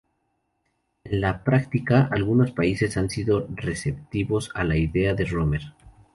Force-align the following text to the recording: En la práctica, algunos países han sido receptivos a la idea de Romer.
En 1.03 1.21
la 1.21 1.43
práctica, 1.43 2.09
algunos 2.11 2.49
países 2.51 2.97
han 2.97 3.11
sido 3.11 3.47
receptivos 3.53 4.49
a 4.55 4.63
la 4.63 4.75
idea 4.75 5.13
de 5.13 5.25
Romer. 5.25 5.61